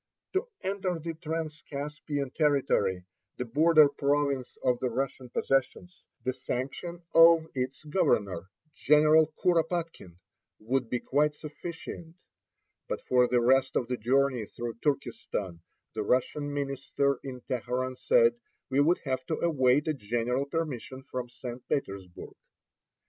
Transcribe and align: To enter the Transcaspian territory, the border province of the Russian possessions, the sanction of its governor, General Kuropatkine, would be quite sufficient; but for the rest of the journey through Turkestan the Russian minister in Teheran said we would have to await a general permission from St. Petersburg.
To 0.33 0.47
enter 0.61 0.97
the 0.97 1.13
Transcaspian 1.13 2.33
territory, 2.33 3.03
the 3.37 3.45
border 3.45 3.87
province 3.87 4.57
of 4.63 4.79
the 4.79 4.89
Russian 4.89 5.29
possessions, 5.29 6.03
the 6.23 6.33
sanction 6.33 7.03
of 7.13 7.45
its 7.53 7.83
governor, 7.83 8.49
General 8.73 9.31
Kuropatkine, 9.37 10.17
would 10.59 10.89
be 10.89 10.99
quite 11.01 11.35
sufficient; 11.35 12.15
but 12.87 13.03
for 13.05 13.27
the 13.27 13.41
rest 13.41 13.75
of 13.75 13.87
the 13.89 13.97
journey 13.97 14.47
through 14.47 14.77
Turkestan 14.83 15.61
the 15.93 16.01
Russian 16.01 16.51
minister 16.51 17.19
in 17.21 17.41
Teheran 17.41 17.95
said 17.95 18.33
we 18.71 18.79
would 18.79 19.01
have 19.03 19.23
to 19.27 19.35
await 19.41 19.87
a 19.87 19.93
general 19.93 20.45
permission 20.47 21.03
from 21.03 21.29
St. 21.29 21.61
Petersburg. 21.69 22.33